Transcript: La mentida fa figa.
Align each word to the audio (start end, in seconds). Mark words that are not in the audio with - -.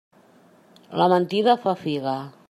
La 1.01 1.09
mentida 1.13 1.55
fa 1.67 1.75
figa. 1.83 2.17